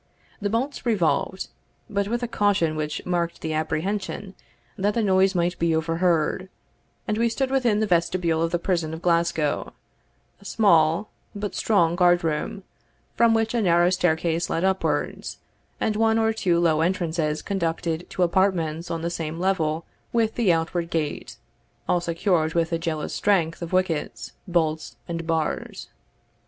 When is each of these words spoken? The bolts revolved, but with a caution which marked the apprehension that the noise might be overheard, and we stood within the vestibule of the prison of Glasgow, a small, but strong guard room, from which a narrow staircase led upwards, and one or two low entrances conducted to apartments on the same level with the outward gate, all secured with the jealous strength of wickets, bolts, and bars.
The 0.41 0.49
bolts 0.49 0.83
revolved, 0.83 1.49
but 1.87 2.07
with 2.07 2.23
a 2.23 2.27
caution 2.27 2.75
which 2.75 3.05
marked 3.05 3.41
the 3.41 3.53
apprehension 3.53 4.33
that 4.75 4.95
the 4.95 5.03
noise 5.03 5.35
might 5.35 5.59
be 5.59 5.75
overheard, 5.75 6.49
and 7.07 7.19
we 7.19 7.29
stood 7.29 7.51
within 7.51 7.81
the 7.81 7.85
vestibule 7.85 8.41
of 8.41 8.49
the 8.49 8.57
prison 8.57 8.95
of 8.95 9.03
Glasgow, 9.03 9.73
a 10.41 10.45
small, 10.45 11.11
but 11.35 11.53
strong 11.53 11.95
guard 11.95 12.23
room, 12.23 12.63
from 13.15 13.35
which 13.35 13.53
a 13.53 13.61
narrow 13.61 13.91
staircase 13.91 14.49
led 14.49 14.63
upwards, 14.63 15.37
and 15.79 15.95
one 15.95 16.17
or 16.17 16.33
two 16.33 16.59
low 16.59 16.81
entrances 16.81 17.43
conducted 17.43 18.09
to 18.09 18.23
apartments 18.23 18.89
on 18.89 19.03
the 19.03 19.11
same 19.11 19.39
level 19.39 19.85
with 20.11 20.33
the 20.33 20.51
outward 20.51 20.89
gate, 20.89 21.35
all 21.87 22.01
secured 22.01 22.55
with 22.55 22.71
the 22.71 22.79
jealous 22.79 23.13
strength 23.13 23.61
of 23.61 23.71
wickets, 23.71 24.31
bolts, 24.47 24.95
and 25.07 25.27
bars. 25.27 25.89